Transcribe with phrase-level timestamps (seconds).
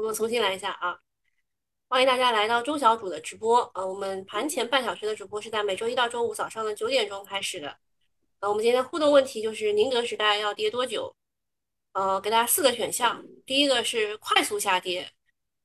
[0.00, 0.98] 我们重新来一下啊！
[1.86, 3.60] 欢迎大家来到周小主的直播。
[3.74, 7.76] 啊，我们盘前半小时的直播是在每周一到周五早上的九点钟开始的。
[8.38, 11.14] 呃，我们今天的互动问题就是宁德时代要跌多久？
[11.92, 15.12] 呃，给大家四个选项：第一个是快速下跌，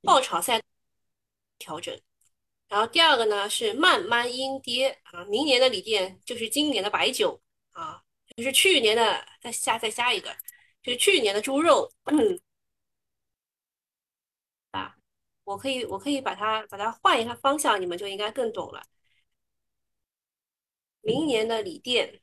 [0.02, 0.62] 爆炒赛
[1.58, 1.96] 调整；
[2.68, 7.42] 然后第二个呢是慢慢阴跌啊，明年的锂电就是今年的白酒
[7.72, 8.04] 啊，
[8.36, 10.36] 就是去年的再下再加一个，
[10.84, 11.90] 就是去年的猪肉。
[15.46, 18.84] 我可以我可以把它把它换一下方向，你们就应该更懂了。
[21.02, 22.22] 明年的锂电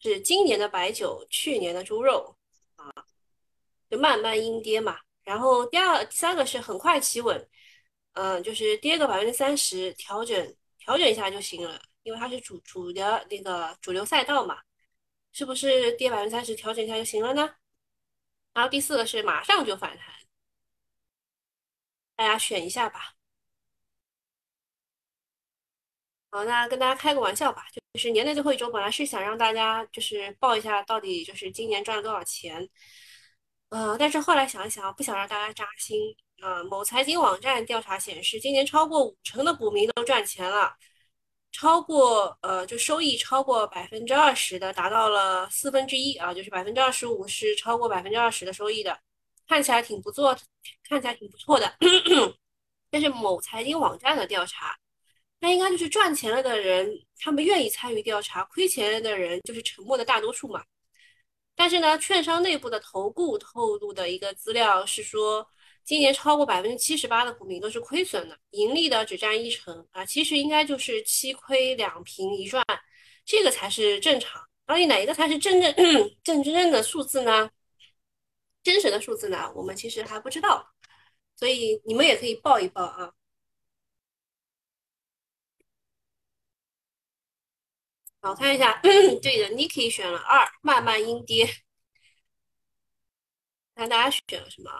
[0.00, 2.36] 是今年的白酒，去年的猪肉
[2.76, 2.92] 啊，
[3.90, 4.98] 就慢慢阴跌嘛。
[5.22, 7.48] 然后第二、第三个是很快企稳，
[8.14, 14.60] 嗯，就是跌个百分之三十，调整调整一下就行了，因为它是主主的那个主流赛道嘛，
[15.32, 17.54] 是不是跌百分之三十，调整一下就行了呢？
[18.54, 20.17] 然后第四个是马上就反弹。
[22.18, 23.14] 大家选一下吧。
[26.30, 32.68] 好，那跟大家开个玩笑吧，就是年内最后一周，本来是想让大家就是报一下到底就是今年赚了多少钱，
[33.70, 36.14] 呃，但是后来想一想，不想让大家扎心。
[36.40, 40.76] 呃，某财经网站调查显示，今年超过五成的股民都赚钱了，
[41.52, 48.98] 超过呃就收益超过百分之二十的达到了四分之一啊，就是百分之二十五是超过百分之二十的收益的。
[49.48, 50.36] 看起来挺不错，
[50.88, 51.74] 看起来挺不错的。
[52.90, 54.76] 这是某财经网站的调查，
[55.40, 60.62] 那应该就是赚钱了的人，他们愿意参与调查；亏钱的人就是沉默的大多数嘛。
[61.56, 65.44] 但是呢，券商内部的投顾透露的一个资料是说，
[65.84, 70.04] 今年超过百分之七十八的股民都是亏损的，盈利的只占一成啊。
[70.04, 72.64] 其实应该就是七亏两平一赚，
[73.24, 74.40] 这个才是正常。
[74.66, 75.74] 到底哪一个才是真正
[76.22, 77.50] 正真正的数字呢？
[78.68, 80.74] 真实的数字呢，我们其实还不知道，
[81.36, 83.14] 所以你们也可以报一报啊。
[88.20, 91.46] 好，看一下，对的，Niki 选了二，慢慢阴跌。
[93.74, 94.70] 看大家选了什么？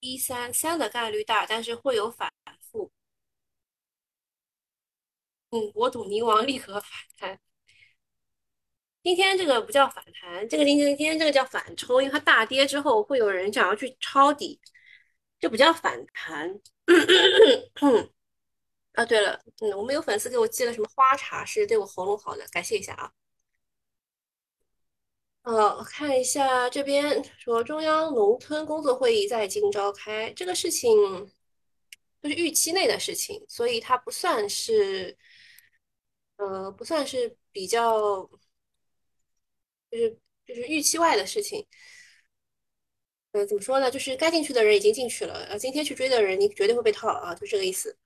[0.00, 2.90] 一三三的概率大，但是会有反复。
[5.50, 7.40] 嗯，我赌宁王立刻反弹。
[9.04, 14.58] 今天这个不叫反弹，这个今天今天这个叫反抽，因为它大跌之后会有人想要去抄底，
[15.38, 16.58] 这不叫反弹。
[18.94, 23.12] 啊，对了，嗯，我们有粉丝给我寄了什么花茶，是对我喉咙好的，感谢一下啊。
[25.42, 30.90] 呃，看一下这边说中央农村工作会议在京召开，这个事情
[32.22, 35.14] 就是预期内的事情，所以它不算是，
[36.36, 38.30] 呃，不算是比较。
[39.94, 41.64] 就是就是预期外的事情，
[43.30, 43.88] 呃，怎么说呢？
[43.90, 47.96] 就是该进去的人已经进去了，呃，今天去追的人，你绝对会被套啊，就这个意思。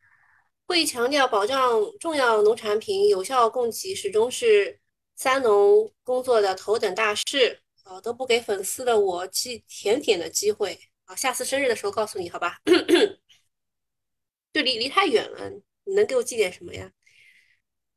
[0.66, 4.78] 会议强调，保障重要农产品有效供给，始终是
[5.16, 12.58] 三农工作的头等大事啊，都不给粉丝的我寄甜点的机会啊，下次生日的时候告诉你，好吧？
[14.52, 15.50] 就离离太远了，
[15.84, 16.92] 你能给我寄点什么呀？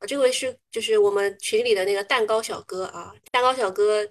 [0.08, 4.04] 这位是就是我们群里的那个蛋糕小哥啊，蛋糕小哥，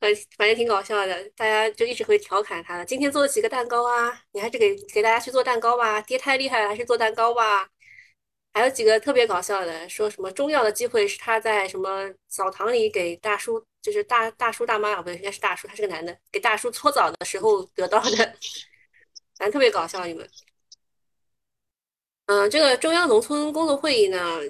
[0.00, 2.84] 反反正挺搞笑的，大家就一直会调侃他。
[2.84, 4.22] 今天做了几个蛋糕啊？
[4.32, 7.68] 你还是给给大家去做蛋糕吧，跌太厉害了，还是做蛋糕吧。
[8.52, 18.16] 还有几个特别搞笑的，说什么重要的机会是他在什么澡堂里给大叔，就是大大叔大妈啊，不对，应该是大叔，他是个男的，给大叔搓澡的时候得到的，
[19.36, 20.28] 反正特别搞笑，你们。
[22.26, 24.40] 嗯，这个中央农村工作会议呢，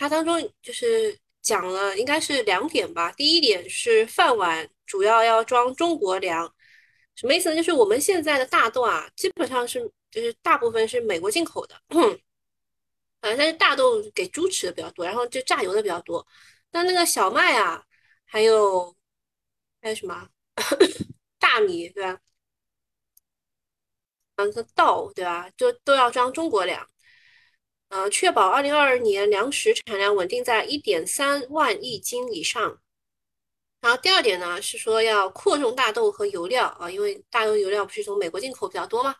[0.00, 3.12] 它当中就是讲了，应该是两点吧。
[3.12, 6.50] 第一点是饭碗主要要装中国粮，
[7.14, 7.56] 什么意思呢？
[7.56, 9.78] 就是我们现在的大豆啊，基本上是
[10.10, 12.18] 就是大部分是美国进口的，嗯，
[13.20, 16.26] 但是大豆给猪吃的比较多，然后就榨油的比较多。
[16.70, 17.84] 但那个小麦啊，
[18.24, 18.96] 还有
[19.82, 20.26] 还有什么
[21.38, 22.18] 大米，对吧？
[24.36, 25.50] 嗯，稻对吧？
[25.58, 26.88] 就都要装中国粮，
[27.90, 32.80] 呃，确保二零二二年粮食产量稳定在一点三万亿斤以上。
[33.80, 39.14] 然后第二点呢，是说要扩种大豆和油料啊，因为大豆油料不是从美国进口比较多吗？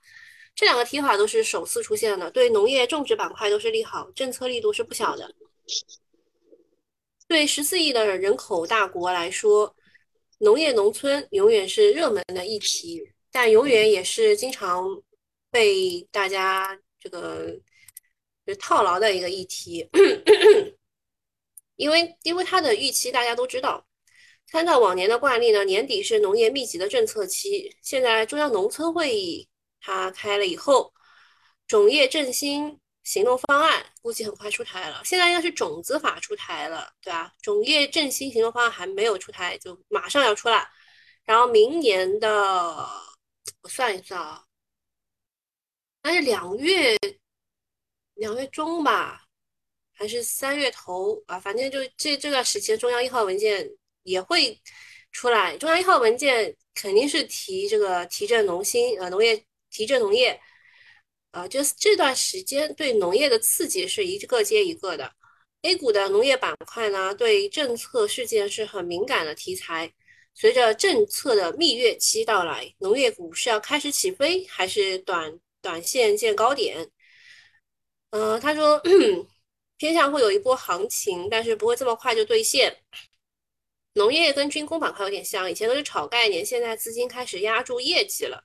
[0.54, 5.34] 这两个提法都是首次出现的，对农业种植板块都是利好，政策力度是不小的。
[7.28, 9.74] 对十四亿的人口大国来说，
[10.38, 15.02] 农业农村永远是热门的议题，但永远也是经常。
[15.52, 17.58] 被大家这个
[18.56, 19.88] 套牢的一个议题，
[21.76, 23.86] 因为因为它的预期大家都知道，
[24.46, 29.48] 参照往年的惯例呢，年底是农业密集的政策期，现在中央农村会议
[29.80, 30.92] 它开了以后，
[31.66, 35.02] 种业振兴行动方案估计很快出台了。
[35.04, 37.32] 现在应该是种子法出台了，对吧？
[37.42, 40.68] 种业振兴行动方案还没有出台，就马上要出来。
[41.24, 42.88] 然后明年的
[43.62, 44.44] 我算一算啊，
[46.02, 46.96] 那是两月
[48.20, 49.22] 两月中吧，
[49.92, 51.40] 还是三月头啊？
[51.40, 53.68] 反正就这这段时间，中央一号文件。
[54.02, 54.58] 也会
[55.12, 60.40] 出来，中央一号文件肯定是提这个提振农心，呃，农业提振农业，
[61.32, 65.12] 呃，就是这段时间对农业的刺激是一个接一个的。
[65.60, 69.92] A 股的农业板块呢，对政策事件是很敏感的题材。
[70.34, 76.90] 随着政策的蜜月期到来，农业股是要开始起飞，还是短短线见高点？
[78.10, 78.80] 呃，他说
[79.76, 82.82] 偏向会有一波行情，但是不会这么快就兑现。
[83.94, 88.44] 农业跟军工板块有点像，以前都是炒概念，现在资金开始压住业绩了。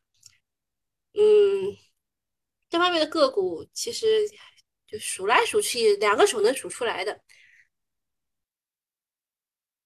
[1.14, 1.78] 嗯，
[2.70, 4.28] 这方面的个股其实
[4.88, 7.22] 就数来数去，两个手能数出来的。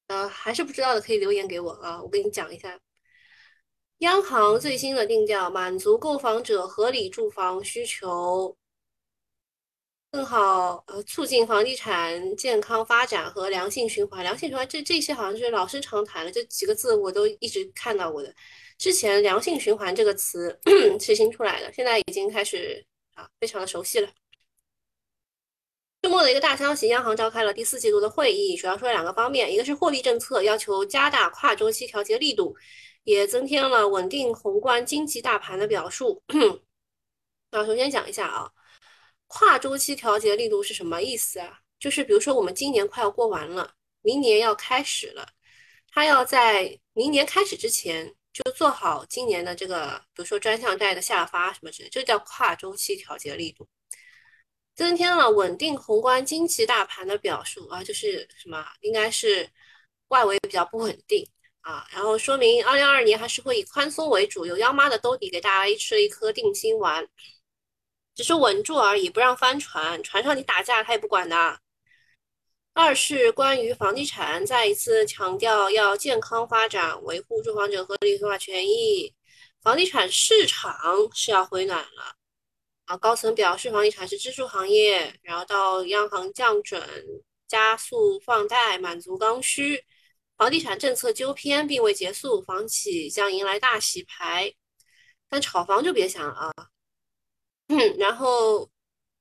[0.07, 2.79] 呃，还是不知道的可以留言给我啊，我跟你讲一下。
[3.99, 8.57] 央行最新的定调，满足购房者合理住房需求。
[10.11, 14.23] 更好，呃，促进房地产健康发展和良性循环。
[14.23, 18.33] 良性循环，这这些好像是老生常谈了，这几个字我都一直看到过的。
[18.79, 20.59] 之前“良性循环”这个词
[20.99, 22.83] 是新出来的，现在已经开始
[23.13, 24.09] 啊，非常的熟悉了。
[26.01, 32.55] 周末的一个大消息，央行召开了第四季度的会议，主要说两个方面，一个是货币政策，要求加大跨周期调节力度，
[33.03, 36.23] 也增添了稳定宏观经济大盘的表述。
[37.51, 38.49] 啊，首先讲一下啊。
[39.31, 41.59] 跨周期调节力度是什么意思啊？
[41.79, 43.71] 就是比如说我们今年快要过完了，
[44.01, 45.29] 明年要开始了，
[45.87, 53.67] 他要在明年开始之前就做好今年的这个，比如说专项债的下发什么之类，这叫跨周期调节力度，
[54.75, 58.65] 增添了稳定宏观经济大盘的表述啊，就是什么？
[58.81, 59.47] 应该是
[60.07, 61.23] 外围比较不稳定
[61.61, 67.07] 啊，然后说明二零二二年还是会以宽松为主，有央妈的兜底，给大家吃了一颗定心丸。
[68.19, 70.03] 只是稳住而已，不让翻船。
[70.03, 71.57] 船上你打架，他也不管的。
[72.73, 79.15] 二是关于房地产，再一次强调要健康发展，维护住房者合理合法权益。
[79.61, 80.77] 房地产市场
[81.13, 82.17] 是要回暖了
[82.87, 82.97] 啊！
[82.97, 85.17] 高层表示，房地产是支柱行业。
[85.23, 86.85] 然后到央行降准，
[87.47, 89.81] 加速放贷，满足刚需。
[90.35, 94.53] 房地产政策纠偏并未结束，房企将迎来大洗牌。
[95.29, 96.53] 但炒房就别想了啊！
[97.69, 98.69] 嗯， 然后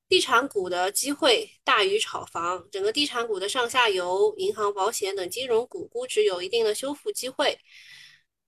[0.08, 7.58] 地产股的机会大于炒房，整个地产股的上下游、银行、保险等金融股估值有一定的修复机会。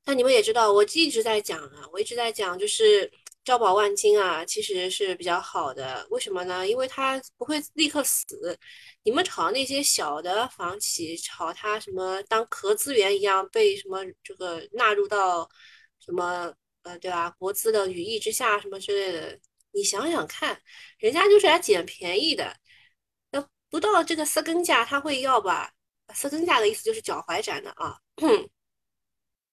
[0.02, 3.10] 但你们也知道，我一直在讲啊，我一直在讲，就是
[3.44, 6.06] 招保万金啊，其实是比较好的。
[6.10, 6.66] 为什么呢？
[6.66, 8.58] 因为它不会立刻死。
[9.02, 15.48] 你们炒那些小的房企，炒它什么当壳资源一样被什么这个纳入到
[16.04, 16.52] 什么
[16.84, 17.30] 呃对吧？
[17.38, 19.38] 国资的羽翼之下什么之类的。
[19.72, 20.60] 你想想看，
[20.98, 22.56] 人家就是来捡便宜的，
[23.30, 25.72] 那不到这个四根价他会要吧？
[26.12, 27.98] 四根价的意思就是脚踝斩的啊。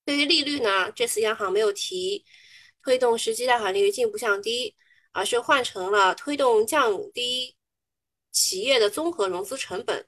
[0.06, 2.26] 对于利率呢，这次央行没有提
[2.82, 4.76] 推动实际贷款利率进一步降低，
[5.12, 7.56] 而是换成了推动降低
[8.32, 10.07] 企业的综合融资成本。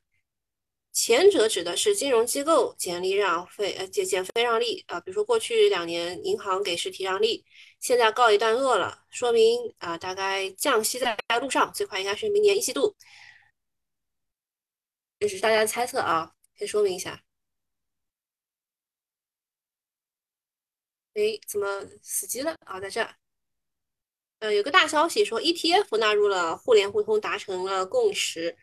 [1.01, 7.45] 前者指的是金融机构减利让费，呃减减费让利啊，比如说过去两年银行给实体让利。
[7.79, 12.97] 现在告一段落了，说明啊，大概降息在路上，最快应该是明年一季度。
[15.19, 17.23] 这是大家的猜测啊，先说明一下。
[21.13, 21.65] 哎，怎么
[22.03, 22.77] 死机了啊？
[22.81, 23.15] 在这儿，
[24.39, 28.57] 呃，有个大消息说 ETF 纳入了互联互通，达成了共识，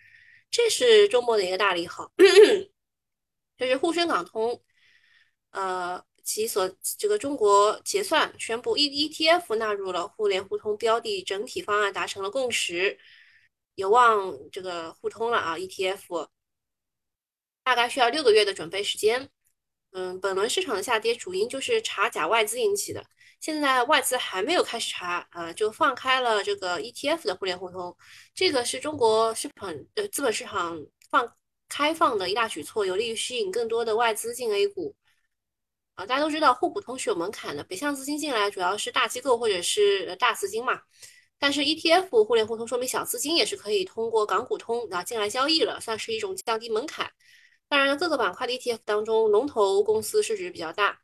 [0.51, 2.13] 这是周末的一个大利好。
[3.57, 4.63] 就是沪深港通，
[5.51, 6.05] 呃。
[6.29, 12.99] 其所这个中国结算宣布 E ETF 纳入了互联互通标的整体方案达成了共识，
[13.77, 16.27] 有望这个互通了啊 ETF，
[17.63, 19.31] 大概需要六个月的准备时间。
[19.93, 23.07] 嗯，本轮市场的下跌主因就是查假外资引起的，
[23.47, 27.97] 现在外资还没有开始查啊，就放开了这个 ETF 的互联互通，
[28.35, 30.77] 这个是中国市场呃资本市场
[31.09, 31.33] 放
[31.69, 34.97] 开放的一大举措，有利于吸引更多的外资进 A 股。
[35.95, 40.81] 啊，大家都知道沪股通是有门槛的，北向资金进来主要是大机构或者是大资金嘛。
[41.39, 47.09] 但是 ETF 互联互通说明小资金也是可以通过港股通啊进来交易了，算是一种降低门槛。
[47.69, 50.99] 当然，各个板块的 ETF 当中，龙头公司市值比较大，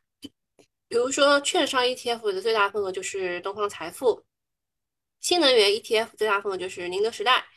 [0.93, 4.23] 比如说券商 ETF 的最大份额就是东方财富，
[5.21, 7.47] 新能源 ETF 最大份额就是宁德时代。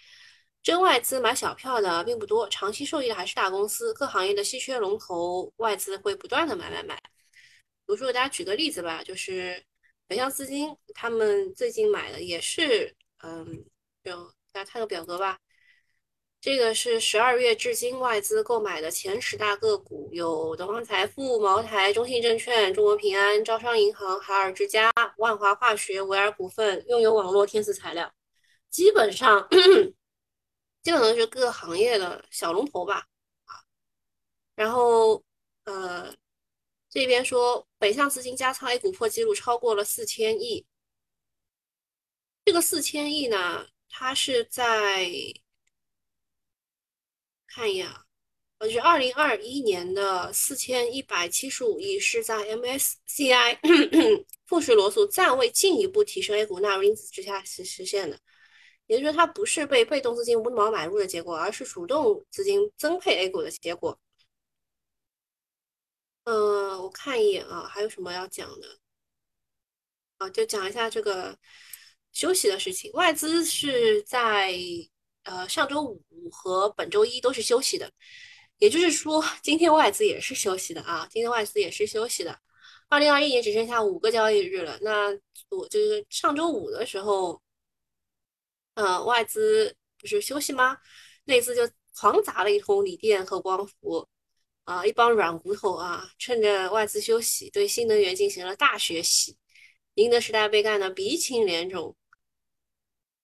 [0.63, 6.97] 真外资买小票的并不多，长期受益的还是大公司，各行业的稀缺龙头外资会不断的买买买。
[6.97, 7.03] 比
[7.89, 9.63] 如说，给大家举个例子吧，就是
[10.07, 13.67] 北向资金他们最近买的也是，嗯，
[14.03, 15.39] 就大家看个表格吧。
[16.47, 28.15] 这个是十二月至今外资购买的前十大个股，有东方财富、茅台、中信证券、中国平安、招商银行、海尔之家、万华化学、维尔股份、用友网络、天赐材料，
[28.71, 29.49] 基本上。
[30.85, 33.09] 基本上是各行业的小龙头吧，
[33.47, 33.59] 啊，
[34.55, 35.21] 然后
[35.65, 36.15] 呃
[36.89, 40.65] 这边说北向资金加仓 A 股破纪录超过了四千亿，
[42.45, 45.11] 这个四千亿呢，它是在
[47.47, 48.05] 看一眼啊，
[48.59, 53.59] 呃，是二零二一年的四千一百七十五亿是在 MSCI
[54.47, 58.19] 富时罗素暂未进一步提升 A 股纳入因子之下实实现的。
[58.87, 63.99] 也就是说，它不是被被动资金无脑买入的结果，而是主动资金增配 A 股的结果。
[66.25, 68.79] 嗯，我看一眼啊，还有什么要讲的？
[70.19, 71.37] 啊，就讲一下这个
[72.13, 72.91] 休息的事情。
[72.93, 74.57] 外资是在
[75.27, 77.93] 呃上周五和本周一都是休息的，
[78.59, 81.07] 也就是说，今天外资也是休息的啊。
[81.11, 82.39] 今天外资也是休息的。
[82.89, 85.11] 二零二一年只剩下五个交易日了，那
[85.51, 87.41] 我就是上周五的时候。
[88.75, 90.77] 呃，外资不是休息吗？
[91.25, 91.63] 内资就
[91.95, 94.07] 狂砸了一通锂电和光伏，
[94.65, 99.35] 啊，一帮软骨头啊，趁着外资休息，对新能源进行了大学习，
[99.95, 101.97] 宁德时代被干得鼻青脸肿。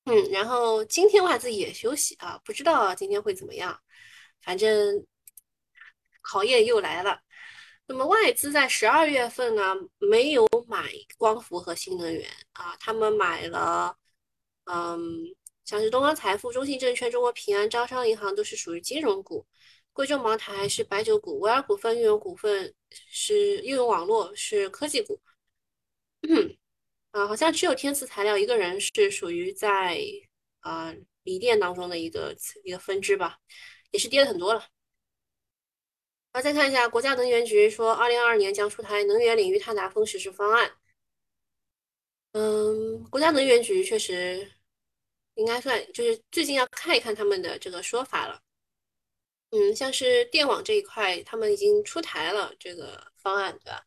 [0.05, 3.79] 嗯，然后今天外资也休息啊，不知道今天会怎么样，
[4.41, 5.07] 反正
[6.21, 7.21] 考验又来了。
[7.87, 13.97] 那么外资在十二月份呢，没有买光伏和新能源啊，他们买了，
[14.65, 15.35] 嗯。
[15.65, 19.47] 像是东方财富、中信证券、中国平安、招商银行都是属于金融股，
[19.93, 25.21] 贵州茅台是白酒股，维尔股份、运友股份是应用网络是科技股。
[26.23, 26.57] 嗯
[27.13, 29.99] 啊，好像只有天赐材料一个人是属于在
[30.61, 33.39] 啊锂电当中的一个一个分支吧，
[33.93, 34.67] 也是跌了很多了。
[36.33, 40.73] 好，再看一下国家能源局说，二零二二年将出台能源领域碳达峰实施方案。
[42.33, 44.53] 嗯，国家能源局确实。
[45.35, 48.39] 应该算，就是最近要看一看他们的这个说法了。
[49.49, 53.83] 嗯，像是电网这一块，他们已经出台了这个方案，对吧？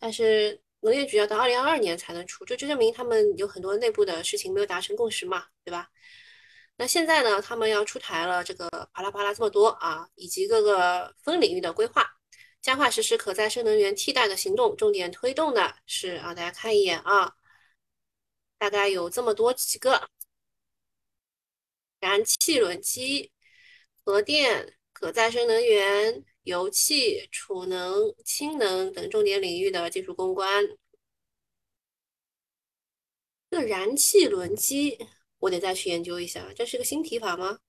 [0.00, 5.88] 但是农业局要到二零二二年才能出，就这证明他们有很多内部的事情没有达成共识嘛，对吧？
[6.76, 12.06] 那现在呢，他们要出台了这个巴拉巴拉这么多啊，以及各个分领域的规划，
[12.62, 17.34] 加快实施可再生能源替代的行动，重点推动的是啊，大家看一眼啊，
[18.58, 20.08] 大概有这么多几个。
[22.00, 23.30] 燃气轮机、
[24.02, 30.64] 核电、可再生能源、油气、储能、氢能等重点领域的技术攻关。
[33.50, 34.98] 这燃气轮机，
[35.38, 37.60] 我得再去研究一下，这是个新提法吗？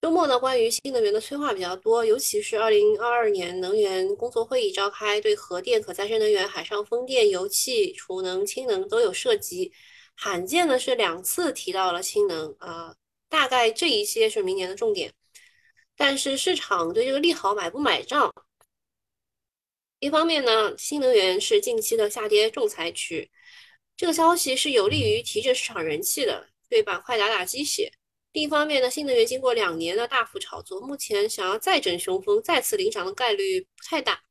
[0.00, 9.72] 周末呢，关于新能源的催化比较多，尤其是二零二二年能源工作会议召开，对核电、可再生能源、海上风电、油气、储能、氢能都有涉及。
[10.14, 12.94] 罕见的是两次提到了氢能啊，
[13.28, 15.12] 大概这一些是明年的重点，
[16.00, 18.32] 但是市场对这个利好买不买账？
[19.98, 23.30] 一方面呢，新能源是近期的下跌重灾区，
[23.98, 27.92] 这个消息是有利于提振市场人气的，对板块打打鸡血。
[28.32, 34.22] 另一方面呢，新能源经过两年的大幅炒作，目前想要再整雄风、再次领涨的概率不太大。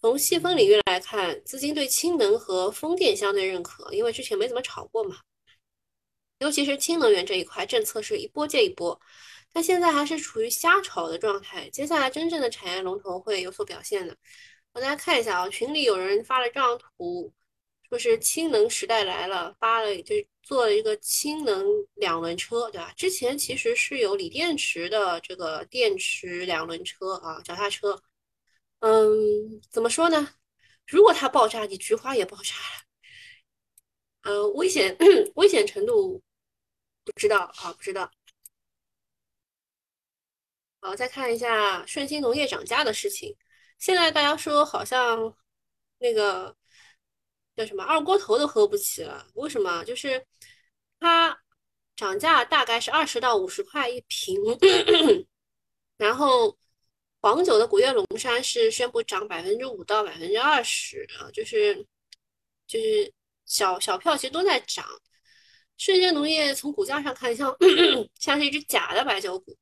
[0.00, 5.18] 从细分领域来看，资金对氢能和风电相对认可，因为之前没怎么炒过嘛。
[6.38, 8.98] 尤其是氢能源这一块，政策是一波接一波，
[9.52, 11.68] 它现在还是处于瞎炒的状态。
[11.70, 14.16] 接下来真正的产业龙头会有所表现的。
[14.72, 17.32] 我大家看一下啊，群里有人发了这张图，
[17.88, 22.92] 说是氢能时代来了，发了就是做了一个氢能两轮车，对吧？
[22.96, 28.02] 之前其实是有锂电池的这个电池两轮车啊，脚踏车。
[28.80, 30.34] 嗯，怎么说呢？
[30.86, 32.82] 如果它爆炸，你菊花也爆炸了。
[34.22, 34.96] 呃，危险
[35.36, 36.22] 危险程度
[37.04, 38.10] 不知道啊，不知道。
[40.82, 43.36] 好，再看一下顺鑫农业涨价的事情。
[43.78, 45.32] 现在大家说好像
[45.98, 46.56] 那个
[47.54, 49.84] 叫什么二锅头都喝不起了，为什么？
[49.84, 50.26] 就是
[50.98, 51.38] 它
[51.94, 54.36] 涨价大概是二十到五十块一瓶，
[55.96, 56.58] 然后。
[57.24, 61.86] 黄酒的古越龙山是宣布涨百分之五到百分之二十啊，就是
[62.66, 63.14] 就是
[63.46, 64.84] 小小票其实都在涨。
[65.78, 67.56] 瞬间农业从股价上看，像
[68.18, 69.56] 像是一只假的白酒股，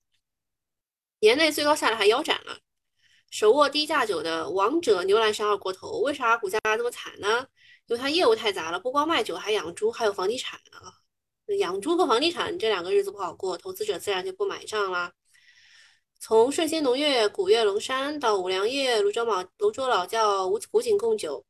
[1.20, 2.58] 年内最高下来还腰斩了。
[3.30, 7.46] 手握低价酒的王者牛栏山二锅头，为啥股价这么惨呢？
[7.86, 10.92] 因为它业务太杂了，不光卖酒，还养猪，还有房地产啊。
[11.58, 15.12] 养猪和房地产这两个日子不好过，投资者自然就不买账啦。
[16.20, 21.44] 从顺鑫农业、古越龙山到五粮液、泸州老泸州老窖、五古井贡酒，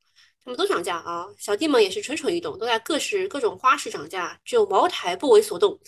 [0.44, 1.26] 他们都涨价啊！
[1.38, 5.78] 小弟们也是蠢蠢欲动，都在各式各种花式涨价，只有茅台不为所动。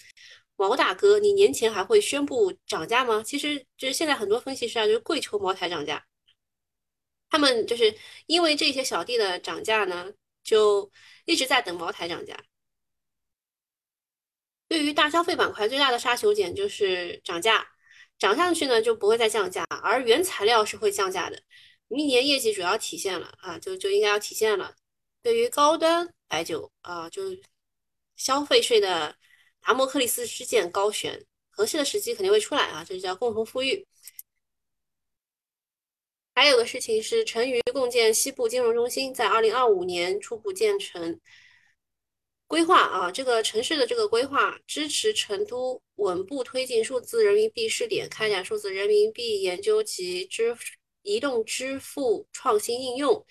[0.62, 3.20] 毛大哥，你年前还会宣布涨价吗？
[3.24, 6.06] 其实就是现在很多分析师啊，就是跪求茅台涨价。
[7.28, 7.92] 他们就是
[8.26, 10.12] 因为这些小弟的涨价呢，
[10.44, 10.88] 就
[11.24, 12.40] 一直在等茅台涨价。
[14.68, 17.66] 对于大消费板块最大的杀手锏就是涨价，
[18.16, 21.42] 涨上去呢就不会再降价，而原材料是会降价的。
[21.88, 24.76] 明年业绩主要体现了啊，就就应该要体现了。
[25.22, 27.22] 对于高端白酒啊，就
[28.14, 29.16] 消费税的。
[29.62, 32.84] 达摩克利斯之剑高悬，合适的时机肯定会出来啊！
[32.84, 33.86] 这就叫共同富裕。
[36.34, 41.20] 还有个事情是，成渝共建西部金融中心在二零二五年初步建成，
[42.46, 50.56] 规划啊，这个城市的这个规划支持成都稳步推进数字人民币试点，开展数字人民币研究及支
[51.02, 53.24] 移动支付创新应用。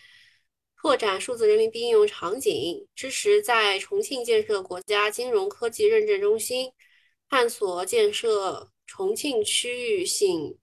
[0.81, 6.71] 拓展数字人民币应用场景，支持在重庆建设国家金融科技认证中心，
[7.29, 10.57] 探索建设重庆区域性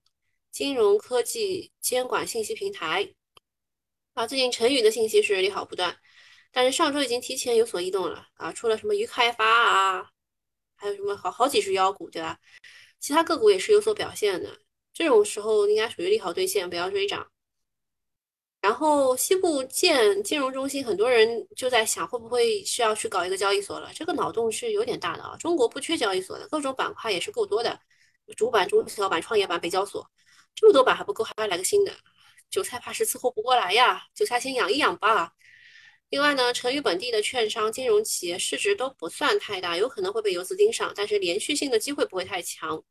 [0.51, 3.13] 金融科技监管信息平台。
[4.13, 5.97] 啊，最近成渝的信息是利好不断，
[6.51, 10.09] 但是上周已经提前有所异动了啊，出了什么渝开发啊，
[10.75, 12.37] 还有什么好好几只妖股，对吧？
[12.99, 14.59] 其他个股也是有所表现的，
[14.93, 17.31] 这种时候应该属于利好兑现，不要追涨。
[18.61, 23.89] 然后西部建金融中心，很多人就在想，会不会需要去搞一个交易所了？
[23.95, 25.37] 这个脑洞是有点大的啊！
[25.39, 27.79] 中国不缺交易所的，各种板块也是够多的，
[28.35, 30.05] 主板、中小板、创业板、北交所，
[30.53, 31.93] 这么多板还不够，还要来个新的？
[32.49, 34.03] 韭菜怕是伺候不过来呀！
[34.13, 35.33] 韭菜先养一养吧。
[36.09, 42.83] 另外呢，成渝本地的券商、金融企业市值都不算太大，有可能会被游资盯上，但是连续性的机会不会太强，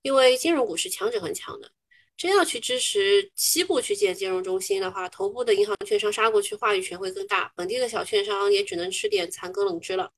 [0.00, 1.70] 因为金融股是强者很强的。
[2.16, 7.52] 真要去支持西部去建金融中心的话，头部的银行、券商杀过去，话语权会更大。
[7.56, 10.12] 本地的小券商也只能吃点残羹冷汁了。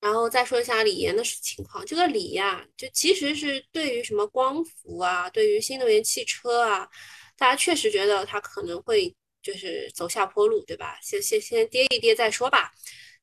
[0.00, 6.88] 然后再说一下锂岩的情况，这个锂呀，就其实是对于什么光伏啊，对于新能源汽车啊，
[7.36, 10.98] 大家确实觉得它可能会就是走下坡路，对吧？
[11.02, 12.72] 先先先跌一跌再说吧。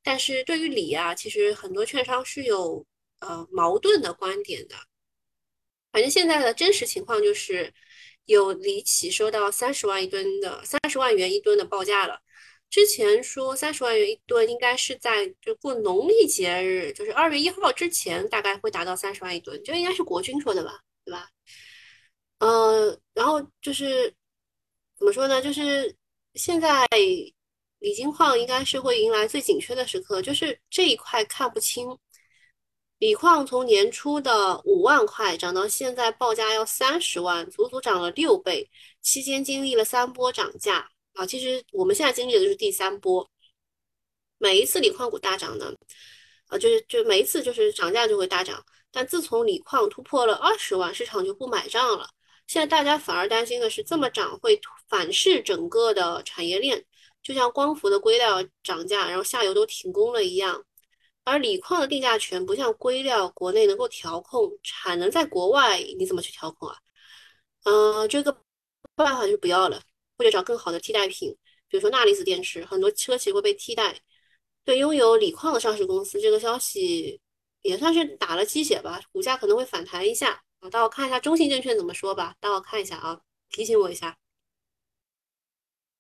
[0.02, 2.86] 但是对于锂啊，其实很多券商是有
[3.20, 4.76] 呃矛盾的观点的。
[5.92, 7.74] 反正现在的真实情况就是，
[8.26, 12.22] 有锂企收到三十万一吨的三十万元一吨的报价了。
[12.70, 21.28] 之前说三十万元一吨，应该是在就过农历节日，就是二月一号之前，大概会达到三十万一吨，这应该是国军说的吧，对吧？
[22.40, 24.14] 呃，然后就是
[24.98, 25.42] 怎么说呢？
[25.42, 25.96] 就是
[26.36, 26.86] 现在
[27.80, 31.88] 锂金矿应该是会迎来最紧缺的时刻，就是这一块看不清。
[33.00, 38.70] 锂矿从年初的五万块涨到现在报价要三十万，足足涨了六倍。
[39.02, 43.30] 期间经历了三波涨价啊，其实我们现在经历的就是第三波。
[44.38, 45.74] 每一次锂矿股大涨呢，
[46.48, 48.64] 啊，就是就每一次就是涨价就会大涨。
[48.92, 52.10] 但自从锂矿突破了二十万，市场就不买账了。
[52.48, 54.60] 现在大家反而担心的是，这么涨会
[54.90, 56.86] 反噬整个的产业链，
[57.24, 60.66] 就像光伏的硅料涨价，然后下游都停工了一样。
[61.30, 66.78] 而锂矿的定价权不像硅料，国内能够调控，产能在国外，你怎么去调控啊？
[67.64, 68.36] 嗯，这个
[68.96, 69.82] 办法就不要了，
[70.18, 71.36] 或者找更好的替代品，
[71.68, 74.00] 比如说钠离子电池，很多车企会被替代。
[74.66, 77.20] 对拥有锂矿的上市公司，这个消息
[77.62, 80.70] 也算是打了鸡血吧，股价可能会反弹一下啊。
[80.70, 84.18] 待会看一下中信证券怎么说吧，待会看一下啊，提醒我一下。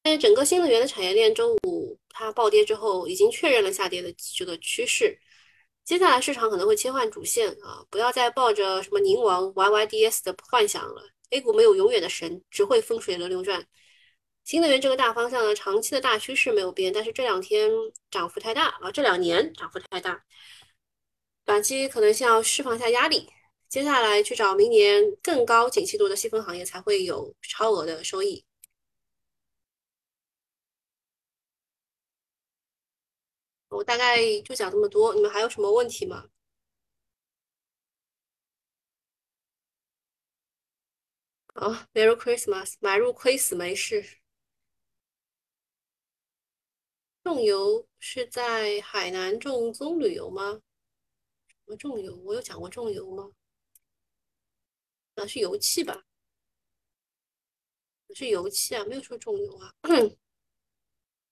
[0.03, 5.17] 在整个新能源的产业链，周五它暴跌之后，已经确认了下跌的这个趋势。
[5.85, 11.01] 接下来市场可能会切换主线啊，不要再抱着什么宁王 YYDS 的幻想了。
[11.31, 13.65] A 股没有永远的神，只会风水轮流转。
[14.43, 17.69] 新能源这个大方向呢，长期的大趋势没有变，但是这两天
[18.09, 20.23] 涨幅太大啊，这两年涨幅太大，
[21.45, 23.27] 短期可能先要释放一下压力，
[23.67, 28.43] 接下来去找明年更高景气度的细分行业，才会有超额的收益。
[33.69, 36.29] 我大概就讲这么多，你们还有什么问题吗？
[41.53, 44.19] 啊，Merry Christmas，买入亏死没事。
[47.23, 50.61] 重油是在海南重棕榈油吗？
[51.47, 52.15] 什么重油？
[52.25, 53.31] 我有讲过重油吗？
[55.15, 56.03] 啊，是油气吧？
[58.15, 59.73] 是油气啊，没有说重油啊。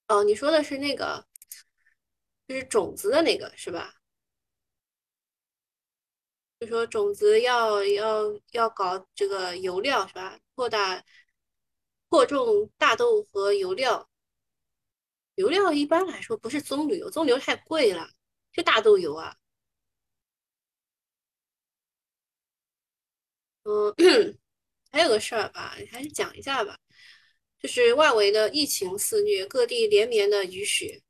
[0.07, 1.26] 哦，你说的是那个，
[2.47, 3.93] 就是种子的那个是吧？
[6.59, 10.39] 就说种子要要要搞这个油料是吧？
[10.55, 11.03] 扩大
[12.09, 14.09] 扩种大豆和油料。
[15.35, 18.09] 油料一般来说不是棕榈油，棕榈油太贵了，
[18.51, 19.37] 就大豆油啊。
[23.63, 23.93] 嗯，
[24.91, 26.77] 还有个事儿吧，还是讲一下吧。
[27.59, 31.01] 就是外围的疫情肆虐，各地连绵的雨雪，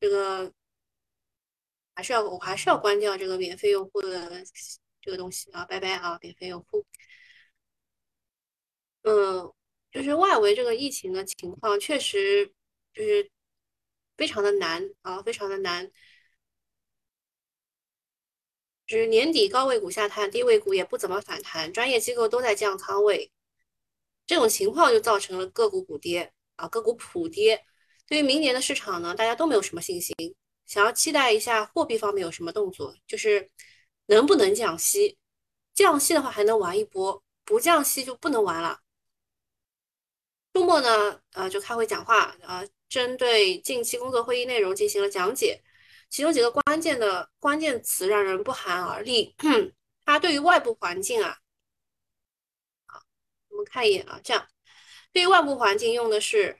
[0.00, 0.52] 这个
[1.94, 4.42] 还是要我还是要关掉这个免费用户的
[5.00, 6.86] 这个东西啊，拜拜啊，免费用户。
[9.02, 9.52] 嗯，
[9.90, 12.52] 就是外围这个疫情的情况，确实
[12.92, 13.30] 就是
[14.16, 15.90] 非常的难啊，非常的难。
[18.86, 23.30] 就是年底高位股下探，低位股也不怎么反弹，专业机构都在降仓位。
[24.26, 27.64] 这种情况就造成了个股补跌啊，个股普跌。
[28.10, 30.14] 对于明年的市场呢，大家都没有什么信心，
[30.66, 33.48] 想要期待一下货币方面有什么动作，就是
[34.06, 35.16] 能不能降息？
[35.74, 38.80] 降息的话还能玩一波，不降息就不能玩了。
[40.52, 45.62] 周末呢，呃，就开会讲话啊，针对近期工作会议内容进行了讲解，
[46.08, 49.36] 其中几个关键的关键词让人不寒而栗。
[50.04, 51.38] 他对于外部环境啊。
[53.50, 54.48] 我们看一眼啊，这样，
[55.12, 56.59] 对于外部环境用的是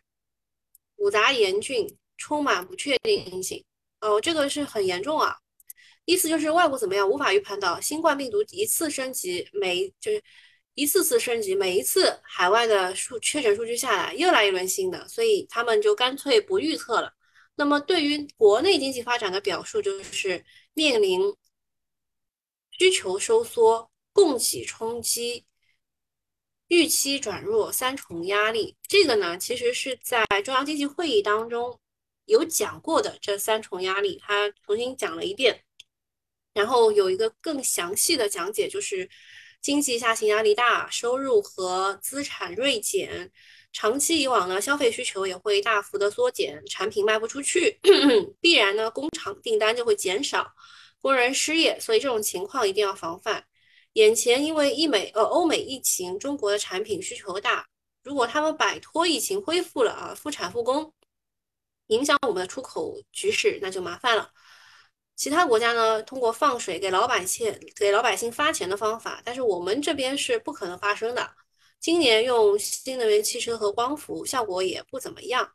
[1.01, 3.65] 复杂严峻，充满不确定性。
[4.03, 5.35] 哦，这个是很严重啊。
[6.05, 7.81] 意思就是外部怎么样，无法预判到。
[7.81, 10.23] 新冠病毒一次升级，每就是
[10.75, 17.11] 一次次升级，每一次海外的数确诊数据下来，又来一轮新的，所以他们就干脆不预测了。
[17.55, 21.35] 那么对于国内经济发展的表述，就是面临
[22.73, 25.47] 需求收缩、供给冲击。
[26.71, 31.77] 预期转弱三重压力，这个呢，其实是在中央经济会议当中
[32.27, 33.19] 有讲过的。
[33.21, 35.65] 这三重压力，他重新讲了一遍，
[36.55, 39.11] 然后有一个更详细的讲解，就是
[39.61, 43.33] 经济下行压力大，收入和资产锐减，
[43.73, 47.81] 长期以往呢，消费需求也会大幅的缩减，产品卖不出去，
[48.41, 50.55] 必然呢，工厂订单就会减少，
[51.01, 53.45] 工人失业，所以这种情况一定要防范。
[53.95, 57.67] 眼前因为医美呃欧美疫情，中国的产品需求大，
[58.05, 60.93] 如果他们摆脱疫情恢复了啊复产复工，
[61.89, 64.31] 影响我们的出口局势，那就麻烦了。
[65.17, 71.29] 其他国家呢，通过放水给老百姓给老百姓发钱的方法，但是我们这边是不可能发生的。
[71.81, 75.53] 今年用新能源汽车和光伏效果也不怎么样。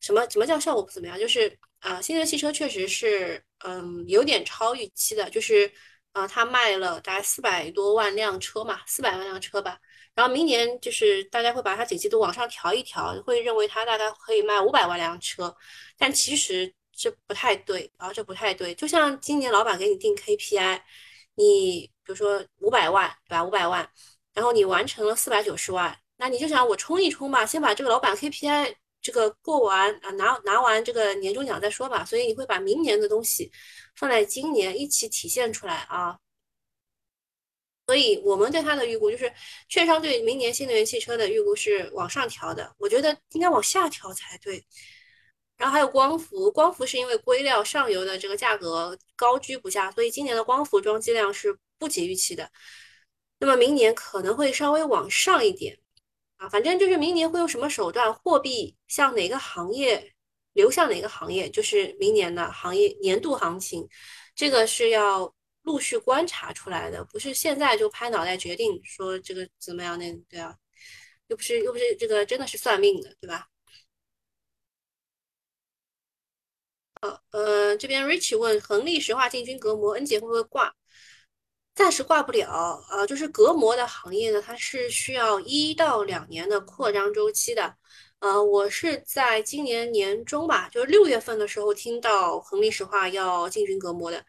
[0.00, 1.18] 什么什么叫效果不怎么样？
[1.18, 5.70] 就是啊，新能源汽车确实是嗯有点超预期的，就是。
[6.14, 9.78] 啊，他卖了大概四百多万辆车嘛，四百万辆车吧。
[10.14, 15.54] 然后明年就是大家会把它景气度往上调一调，会认为它大概可以卖五百万辆车。
[15.98, 18.72] 但其实这不太对啊，这不太对。
[18.76, 20.80] 就像今年老板给你定 KPI，
[21.34, 23.42] 你比如说五百万，对吧？
[23.44, 23.88] 五百万，
[24.32, 28.74] 然后你完成了四百九十万，那你就想我冲一冲吧，先把这个老板 KPI
[29.04, 32.04] 这个过完啊，拿拿完这个年终奖再说吧。
[32.04, 33.52] 所以你会把明年的东西。
[33.96, 36.18] 放在今年一起体现出来啊，
[37.86, 39.32] 所以我们对它的预估就是，
[39.68, 44.66] 券商对明年新能源汽车的预估是往上调的，我觉得应该往下调才对。
[45.56, 52.50] 然后还有光伏，光伏是因为硅料上游的这个价格高居不下，所以今年的光伏装机量是不及预期的。
[53.38, 55.78] 那么明年可能会稍微往上一点
[56.48, 60.12] 反正就是明年会用什么手段，货币向哪个行业？
[60.54, 63.88] 流向哪个行业，就是明年的行业年度行情，
[64.36, 70.56] 这个是要陆续观察出来的，不是现在就拍脑袋决定说这个怎么样那对啊，
[71.26, 73.48] 又不是又不是这个真的是算命的，对吧？
[77.00, 80.74] 呃呃，这边 Rich 问恒力石化进军隔膜，N 姐会不会挂？
[81.74, 82.48] 暂时挂不了
[82.88, 87.76] 啊，就是隔膜的行业呢，它是需要一到两年的扩张周期的。
[88.20, 94.24] 呃，我是在今年年中吧，就是六月份的时候听到恒力石化要进军隔膜的，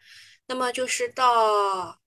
[0.46, 1.98] 那么就是到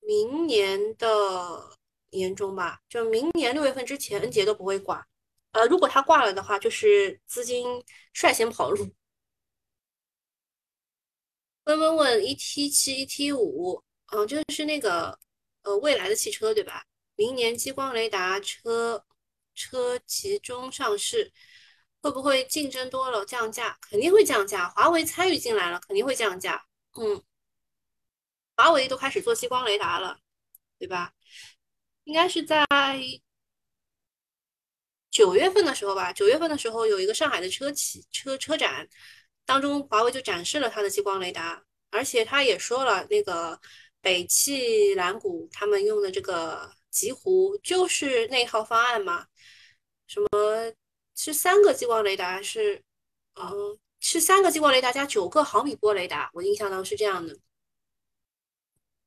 [0.00, 1.78] 明年的
[2.10, 5.06] 年中吧，就明年六月份之前，恩杰都不会挂。
[5.52, 8.86] 呃，如果他挂了的话，就是资金率先跑路。
[11.64, 13.82] 问问问，一 T 七、一 T 五，
[14.14, 15.18] 嗯，就是那个
[15.62, 16.84] 呃未来的汽车对吧？
[17.16, 19.04] 明年激光雷达车
[19.54, 21.32] 车集中上市，
[22.00, 23.76] 会不会竞争多了降价？
[23.80, 24.68] 肯定会降价。
[24.70, 26.64] 华为参与进来了，肯定会降价。
[26.96, 27.22] 嗯，
[28.56, 30.18] 华为都开始做激光雷达了，
[30.78, 31.12] 对吧？
[32.04, 32.64] 应该是在
[35.10, 36.12] 九月份的时候吧。
[36.12, 38.88] 九月份的时候有一个上海的车企车车展，
[39.44, 43.60] 当中华为就展示了它的激光雷达，而且他也说了，那个
[44.04, 49.26] 北汽蓝谷他们用的这个极狐就是那套方案嘛。
[50.06, 50.28] 什么
[51.16, 52.42] 是三个激光雷达？
[52.42, 52.84] 是
[53.34, 56.30] 嗯，是三个激光雷达加九个毫米波雷达。
[56.34, 57.38] 我印象当中是这样的。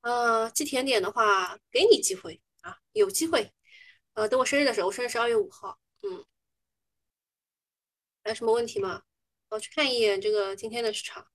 [0.02, 3.54] 呃，寄甜点的话，给你机会啊，有机会。
[4.14, 5.78] 呃，等我生日的时候，我生日是二月五号。
[6.02, 6.26] 嗯，
[8.24, 9.04] 还有什么问题吗？
[9.50, 11.28] 我去看一眼这个今天的市场。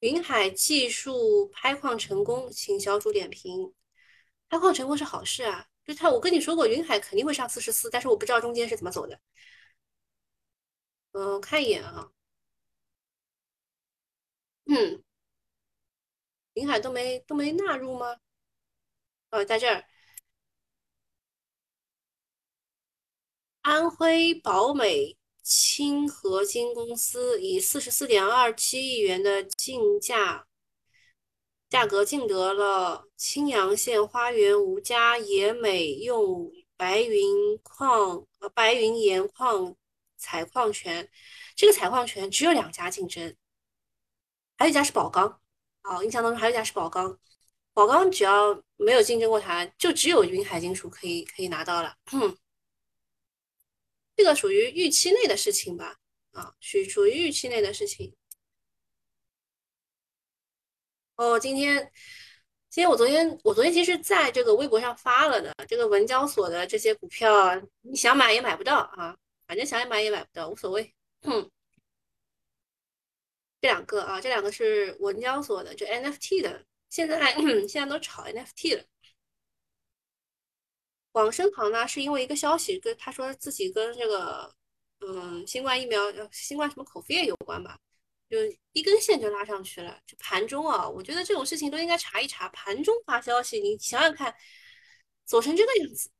[0.00, 3.74] 云海技术拍矿成功，请小主点评。
[4.48, 9.20] 拍矿成功是好事啊，就他，我跟你说过，云海肯定会上四十四，但是我不知道中间是怎么走的。
[11.12, 12.10] 嗯，看一眼啊。
[14.66, 15.02] 嗯，
[16.54, 18.16] 云海都没都没纳入吗？
[19.30, 19.84] 哦，在这儿。
[23.62, 25.16] 安徽宝美
[25.50, 30.46] 清合金公司以四十四点二七亿元的竞价
[31.68, 39.74] 价格竞得了青阳县花园吴家野美用白云矿呃白云岩矿
[40.16, 41.10] 采矿权。
[41.56, 43.34] 这个采矿权只有两家竞争，
[44.56, 45.40] 还有一家是宝钢。
[45.82, 47.18] 哦，印象当中还有一家是宝钢。
[47.74, 51.96] 宝钢只要没有竞争过它，就只有云海金属可以可以拿到了。
[54.20, 55.96] 这个属于预期内的事情吧？
[56.32, 58.14] 啊，属属于预期内的事情。
[61.16, 61.90] 哦，今天，
[62.68, 70.94] 今天我昨天我昨天其实在这个微博上发了的，这个文交所的这些股票，你想买也买不到啊，反正想买也买不到，无所谓。
[73.62, 77.32] 这两个啊，这两个是文交所的，就 NFT 的，现在
[77.66, 78.84] 现在都炒 NFT 了。
[81.12, 84.54] 广生堂呢，是因为一个消息，跟他说自己跟这个，
[85.00, 87.78] 嗯，新冠疫苗、新冠什么口服液有关吧，
[88.28, 88.38] 就
[88.72, 90.00] 一根线就拉上去了。
[90.06, 92.48] 就盘中啊，我觉得这种事情都应该查一查。
[92.50, 94.34] 盘中发消息，你想想看，
[95.24, 96.10] 走成这个样子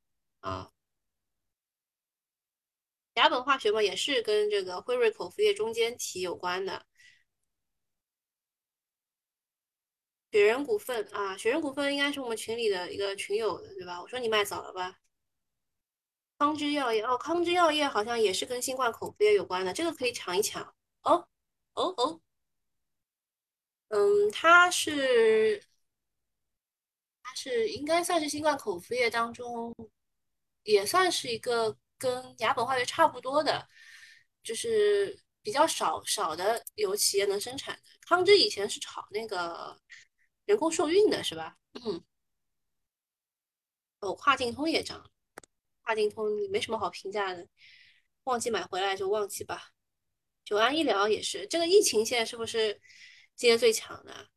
[0.40, 0.70] 啊。
[3.14, 6.86] 雅本化学嘛，也是跟这个辉瑞口服液中间体有关的。
[10.32, 14.00] 雪人股份啊，雪人股份应该是我们群里的一个群友的，对吧？
[14.00, 14.96] 我说你卖早了吧？
[16.38, 20.62] 康芝药业哦，康芝药业好像也是跟新冠口服液有关的，这个可以抢一抢
[21.02, 21.28] 哦
[21.74, 22.20] 哦哦。
[23.88, 25.62] 嗯，它是
[27.22, 29.74] 它是应该算是新冠口服液当中，
[30.62, 33.66] 也算是一个跟雅本化学差不多的，
[34.42, 37.82] 就是比较少少的有企业能生产的。
[38.06, 39.76] 康芝以前是炒那个。
[40.50, 41.56] 人工受孕的是吧？
[41.74, 42.04] 嗯，
[44.00, 45.08] 哦，跨境通也涨，
[45.82, 47.46] 跨境通没什么好评价的，
[48.24, 49.70] 忘记买回来就忘记吧。
[50.44, 52.80] 九安医疗也是，这个疫情现在是不是
[53.36, 54.28] 今年最强的？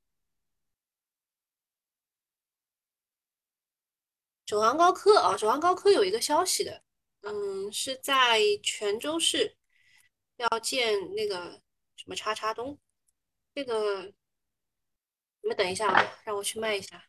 [4.45, 6.83] 九安高科啊，九安高科有一个消息的，
[7.21, 9.57] 嗯，是在泉州市
[10.35, 11.59] 要建那个
[11.95, 12.79] 什么叉叉东，
[13.55, 14.13] 这个。
[15.43, 17.03] 你们等一下啊，让我去卖一下。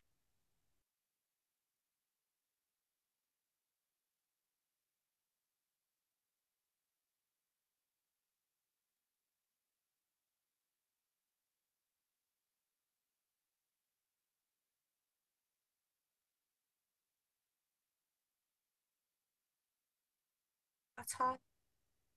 [20.97, 21.37] 我操，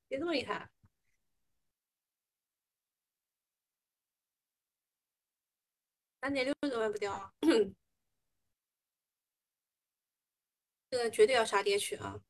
[0.09, 0.69] 别这么厉害！
[6.21, 7.33] 三点六都卖不掉，
[10.91, 12.21] 这个绝对要杀跌去啊！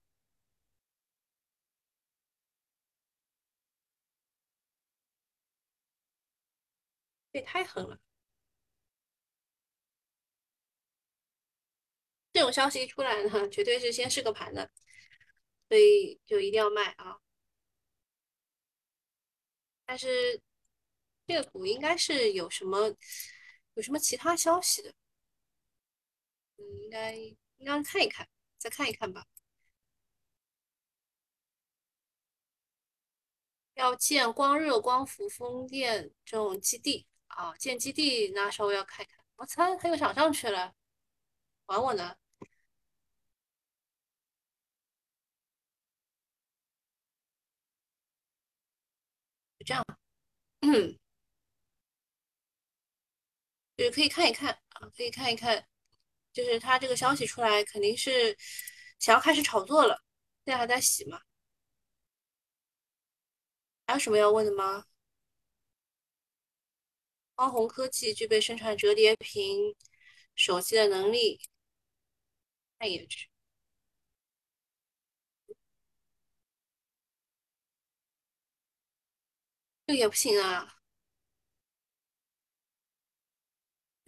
[7.32, 7.98] 这也太狠了！
[12.32, 14.70] 这种消息一出来呢，绝对是先试个盘的，
[15.68, 17.18] 所以就一定要卖啊！
[19.86, 20.40] 但是
[21.26, 22.94] 这个股应该是有什么？
[23.78, 24.92] 有什么其他消息的？
[26.56, 29.24] 嗯，应该应该看一看，再看一看吧。
[33.74, 39.24] 要建光热、光伏、风电这种基地啊，建基地那稍微要看一看。
[39.36, 40.74] 我操，他又涨上去了，
[41.66, 42.16] 管我呢，
[49.64, 49.84] 这样，
[50.62, 50.98] 嗯，
[53.78, 55.66] 就是可以看一看啊，可以看一看，
[56.32, 58.36] 就是他这个消息出来，肯定是
[58.98, 60.02] 想要开始炒作了，
[60.44, 61.20] 现在还在洗嘛。
[63.86, 64.84] 还有什么要问的吗？
[67.34, 69.74] 光弘科技具备生产折叠屏
[70.34, 71.40] 手机的能力，
[72.78, 73.28] 看一眼去，
[79.86, 80.77] 这也不行啊。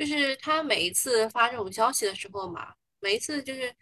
[0.01, 3.75] 就是他每一次发这种消息的时候嘛，每一次就是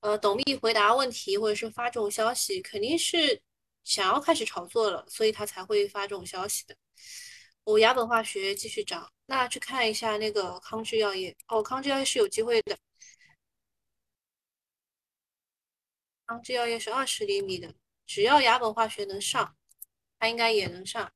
[0.00, 3.40] 呃，董秘回答问题或者是发这种消息，肯定是
[3.82, 6.76] 想要开始炒作了，所以他才会发这种消息的。
[7.64, 12.76] 我牙本化学继续涨，那去看一下那个康芝药业哦，康芝药业是有机会的，
[16.26, 17.74] 康芝药业是二十厘米的，
[18.06, 19.56] 只要牙本化学能上，
[20.18, 21.10] 它应该也能上。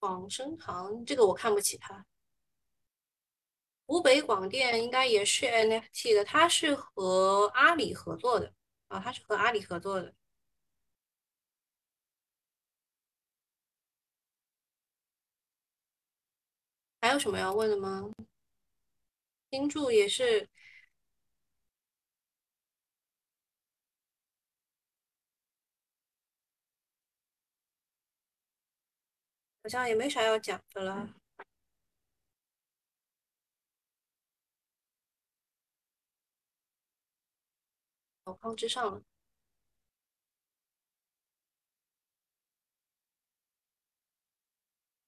[0.00, 2.04] 广生堂这个我看不起它，
[3.86, 8.52] 湖北广电应该也是 NFT 的，它是和阿里合作的
[8.88, 10.14] 啊，它是和阿里合作的。
[17.00, 18.10] 还有什么要问的吗？
[19.50, 20.48] 金柱也是，
[29.70, 31.14] 像也没啥要讲的了。
[38.24, 39.02] 小康之上了，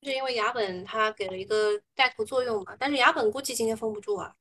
[0.02, 4.36] 是因为牙本它给了一个带头作用嘛，但是牙本估计今天封不住啊。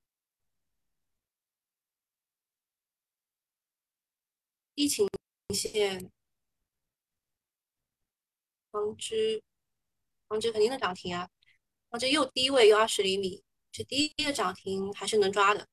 [4.75, 5.07] 疫情
[5.53, 6.11] 线，
[8.71, 9.41] 方知，
[10.31, 11.27] 方知肯定能涨停啊。
[11.89, 15.67] 方知又低位又二十厘米，这第一个涨停还是能抓的。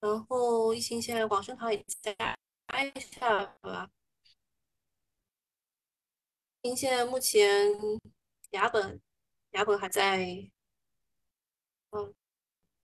[0.00, 2.36] 然后疫情线，广生堂也加
[2.82, 3.88] 一下吧。
[6.62, 7.70] 新线目前
[8.50, 9.00] 雅本，
[9.52, 10.50] 雅本还在，
[11.90, 12.12] 嗯，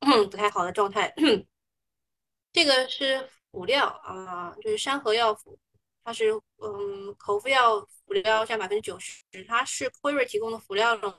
[0.30, 1.12] 不太好的状态。
[2.52, 5.58] 这个是辅料啊，就是山河药辅，
[6.06, 11.10] 它是嗯口服药辅料占百分之九十，它是辉瑞提供的辅料龙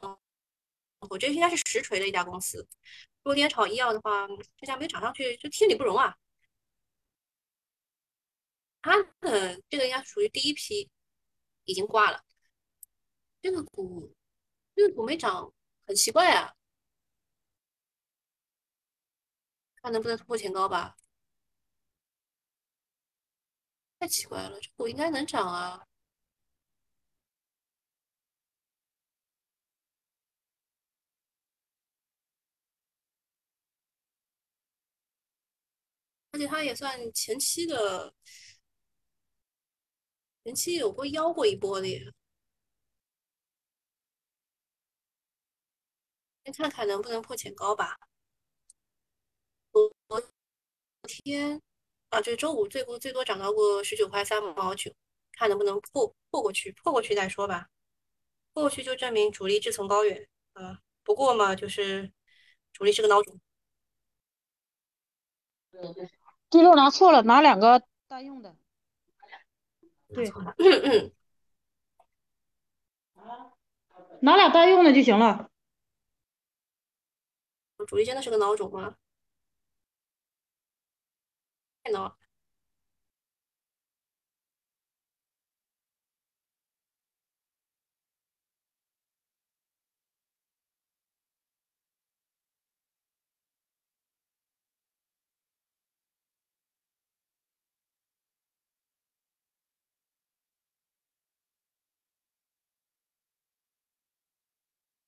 [1.01, 2.65] 头，这应该是实锤的一家公司。
[3.21, 6.15] 如果今天炒医药的话，这家没涨上去就天理不容啊。
[8.81, 10.89] 它的这个应该属于第一批，
[11.65, 12.23] 已经挂了。
[13.41, 14.15] 这个股，
[14.73, 15.53] 这个股没涨，
[15.85, 16.53] 很奇怪啊。
[19.81, 20.95] 看能不能突破前高吧。
[23.99, 25.85] 太奇怪了，这股应该能涨啊。
[36.31, 38.13] 而且它也算前期的，
[40.43, 41.87] 前期有过腰过一波的。
[46.45, 47.95] 先看看能不能破前高吧。
[49.71, 49.91] 昨
[51.07, 51.61] 天
[52.09, 54.93] 啊，就是周五最多最多涨到过十九块三毛九，
[55.33, 57.67] 看能不能破破过去，破过去再说吧。
[58.53, 60.79] 破过去就证明主力志存高远啊。
[61.03, 62.11] 不过嘛，就是
[62.73, 63.39] 主力是个孬种。
[66.49, 68.55] 第六拿错了，拿两个单用的。
[70.13, 70.31] 对，
[74.21, 75.49] 拿俩单用的就行了。
[77.85, 78.95] 主力真的是个孬种吗？
[81.87, 82.17] 太孬了。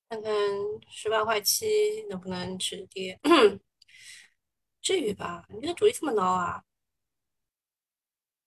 [0.08, 0.32] 看看
[0.90, 1.66] 十八块七
[2.08, 3.18] 能不能止跌。
[4.82, 5.44] 至于吧？
[5.48, 6.62] 你这个主意这么孬啊？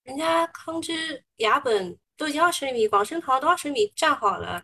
[0.04, 4.64] 人家康之、雅本都已经二十厘米，广生堂都二十米站好了，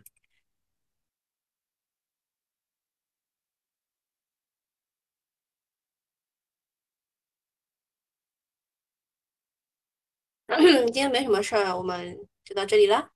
[10.92, 13.10] 今天没什么事儿，我们就到这里了。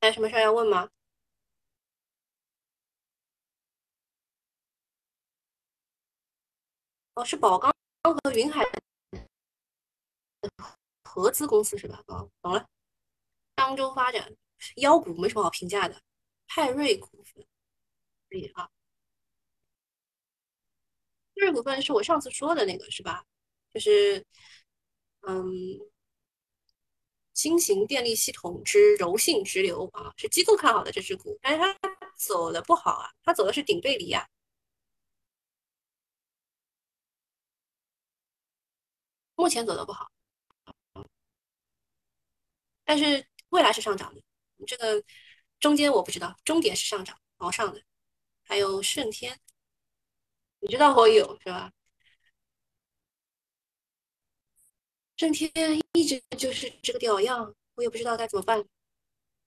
[0.00, 0.88] 还有什么事儿要问吗？
[7.14, 7.72] 哦，是宝钢
[8.02, 8.64] 和云海
[11.08, 12.04] 合资公司是吧？
[12.08, 12.68] 哦，懂了。
[13.56, 14.36] 漳州发展
[14.76, 16.00] 妖股没什么好评价的，
[16.46, 17.44] 派瑞股份
[18.30, 18.70] 可以啊。
[21.34, 23.24] 派瑞股份是我上次说的那个是吧？
[23.70, 24.24] 就是
[25.22, 25.44] 嗯，
[27.34, 31.76] 新型电力系统之柔性直流啊，是机构看好的这只股，但是它
[32.16, 34.26] 走的不好啊，它走的是顶背离啊，
[39.36, 40.10] 目前走的不好，
[42.88, 44.22] 但是未来是上涨的，
[44.66, 45.04] 这个
[45.60, 47.82] 中间我不知道，终点是上涨往上的。
[48.44, 49.38] 还有盛天，
[50.60, 51.70] 你知道我有是吧？
[55.18, 55.52] 盛天
[55.92, 58.64] 一直就是这个屌样，我也不知道该怎么办。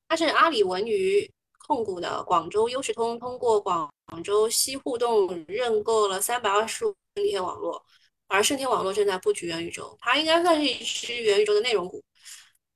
[0.07, 1.27] 它是阿里文娱
[1.57, 3.91] 控股的广州优视通，通过广
[4.23, 7.83] 州西互动认购了三百二十五天网络，
[8.27, 12.03] 而盛天网络正在布局元宇宙，它应该算是一只元宇宙的内容股。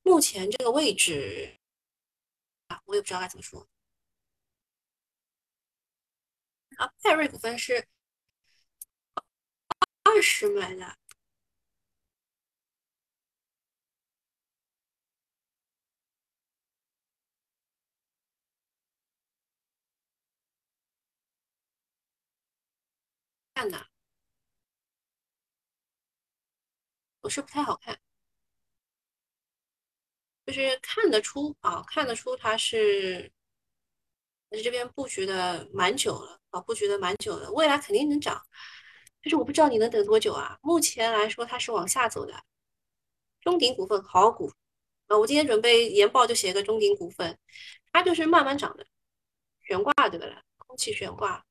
[0.05, 1.57] 目前这个位置
[2.67, 3.67] 啊，我也不知道该怎么说。
[6.77, 7.87] 啊，派瑞股份是
[10.03, 10.97] 二十买的，
[23.53, 23.87] 看的，
[27.21, 27.99] 不是不太好看，
[30.45, 33.31] 就是看得出啊，看得出它是
[34.49, 38.41] 在这边布局的蛮久了啊，布局的蛮久了，未来肯定能涨，
[39.23, 40.57] 就是我不知道你能等多久啊。
[40.61, 42.43] 目前来说它是往下走的，
[43.41, 44.51] 中鼎股份好股
[45.07, 47.37] 啊，我今天准备研报就写个中鼎股份，
[47.91, 48.85] 它就是慢慢涨的，
[49.63, 50.35] 悬挂对不对？
[50.57, 51.43] 空气悬挂，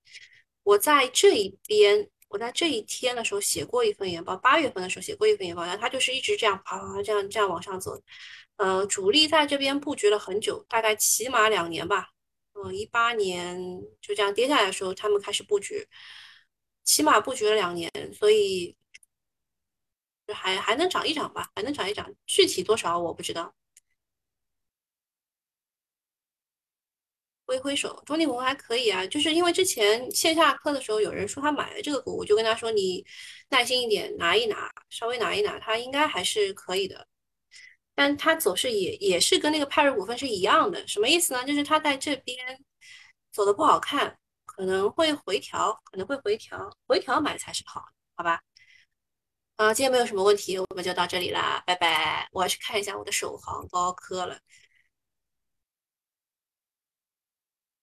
[0.63, 2.09] 我在这一边。
[2.29, 7.97] 我在这一天的时候写过一份研报，八月份的时候写过一份研报，然后它就是一直这样啪啪啪这样这样往上走，
[8.57, 12.11] 呃，主力在这边布局了很久，大概起码两年吧，
[12.55, 13.59] 嗯，一八年
[14.01, 15.87] 就这样跌下来的时候，他们开始布局，
[16.85, 18.77] 起码布局了两年，所以
[20.33, 23.55] 还还能涨一涨吧，还能涨一涨，具体多少我不知道。
[27.47, 33.05] 挥挥手，中鼎股还可以啊，就是因为之前线下课的时候有人说他买了这个股，我就跟他说你
[33.51, 37.07] 耐心一点拿一拿，稍微拿一拿，它应该还是可以的。
[37.95, 41.45] 但它走势也也是跟那个派瑞股份是一样的，什么意思呢？
[41.45, 42.37] 就是它在这边
[43.33, 47.85] 走的不好看，可能会回调，可能会回调，回调买才是好，
[48.17, 48.43] 好吧？
[49.57, 52.29] 啊，今天没有什么问题，我们就到这里啦，拜拜。
[52.33, 54.39] 我要去看一下我的首行高科了，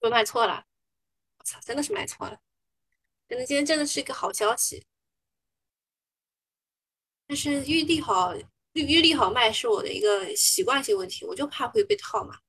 [0.02, 0.66] 又卖错了。
[1.38, 2.38] 我操，真的是卖错了，
[3.30, 4.86] 真的今天真的是一个好消息。
[7.28, 8.36] 但是越利好
[8.74, 12.40] 越越利好卖是我的一个习惯性问题，我就怕会被套嘛。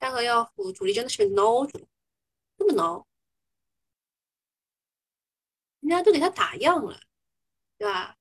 [0.00, 1.88] 三和药辅主力真的是孬主，
[2.58, 3.06] 这么孬，
[5.80, 7.00] 人家都给他打样了，
[7.78, 8.16] 对吧？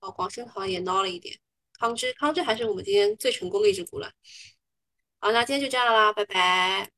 [0.00, 1.38] 哦，广生堂也孬了一点，
[1.78, 4.12] 康芝康芝还是我们今天最成功的一只股了。
[5.20, 6.97] 好，那今天就这样啦，拜拜。